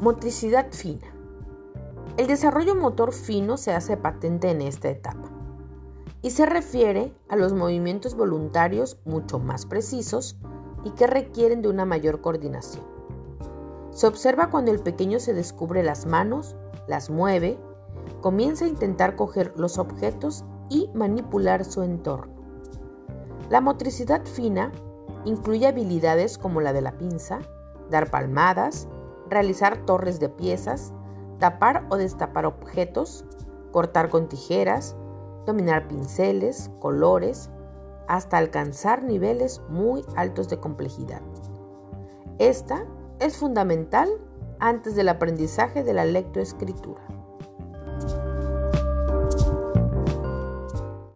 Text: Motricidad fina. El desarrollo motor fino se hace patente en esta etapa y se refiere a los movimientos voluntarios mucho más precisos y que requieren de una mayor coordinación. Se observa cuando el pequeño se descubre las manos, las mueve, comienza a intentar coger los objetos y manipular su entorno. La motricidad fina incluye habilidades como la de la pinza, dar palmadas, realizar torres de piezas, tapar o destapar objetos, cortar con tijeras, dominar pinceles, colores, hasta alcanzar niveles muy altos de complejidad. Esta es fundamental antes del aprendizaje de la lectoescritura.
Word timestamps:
Motricidad 0.00 0.70
fina. 0.70 1.08
El 2.16 2.28
desarrollo 2.28 2.76
motor 2.76 3.12
fino 3.12 3.56
se 3.56 3.72
hace 3.72 3.96
patente 3.96 4.48
en 4.48 4.62
esta 4.62 4.88
etapa 4.88 5.28
y 6.22 6.30
se 6.30 6.46
refiere 6.46 7.12
a 7.28 7.34
los 7.34 7.52
movimientos 7.52 8.14
voluntarios 8.14 9.00
mucho 9.04 9.40
más 9.40 9.66
precisos 9.66 10.36
y 10.84 10.90
que 10.90 11.08
requieren 11.08 11.62
de 11.62 11.68
una 11.68 11.84
mayor 11.84 12.20
coordinación. 12.20 12.84
Se 13.90 14.06
observa 14.06 14.50
cuando 14.50 14.70
el 14.70 14.78
pequeño 14.78 15.18
se 15.18 15.34
descubre 15.34 15.82
las 15.82 16.06
manos, 16.06 16.54
las 16.86 17.10
mueve, 17.10 17.58
comienza 18.20 18.66
a 18.66 18.68
intentar 18.68 19.16
coger 19.16 19.52
los 19.56 19.78
objetos 19.78 20.44
y 20.70 20.88
manipular 20.94 21.64
su 21.64 21.82
entorno. 21.82 22.34
La 23.50 23.60
motricidad 23.60 24.24
fina 24.26 24.70
incluye 25.24 25.66
habilidades 25.66 26.38
como 26.38 26.60
la 26.60 26.72
de 26.72 26.82
la 26.82 26.96
pinza, 26.98 27.40
dar 27.90 28.12
palmadas, 28.12 28.86
realizar 29.28 29.84
torres 29.84 30.20
de 30.20 30.28
piezas, 30.28 30.92
tapar 31.38 31.86
o 31.90 31.96
destapar 31.96 32.46
objetos, 32.46 33.24
cortar 33.72 34.08
con 34.08 34.28
tijeras, 34.28 34.96
dominar 35.46 35.88
pinceles, 35.88 36.70
colores, 36.80 37.50
hasta 38.06 38.38
alcanzar 38.38 39.02
niveles 39.02 39.60
muy 39.68 40.04
altos 40.16 40.48
de 40.48 40.58
complejidad. 40.58 41.22
Esta 42.38 42.86
es 43.20 43.36
fundamental 43.36 44.08
antes 44.60 44.94
del 44.94 45.08
aprendizaje 45.08 45.84
de 45.84 45.92
la 45.92 46.04
lectoescritura. 46.04 47.02